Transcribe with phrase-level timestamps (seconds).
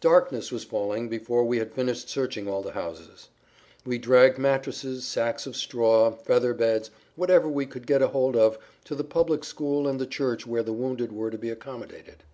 [0.00, 3.28] Darkness was falling before we had finished searching all the houses.
[3.86, 8.96] We dragged mattresses, sacks of straw, feather beds, whatever we could get hold of, to
[8.96, 12.24] the public school and the church where the wounded were to be accommodated.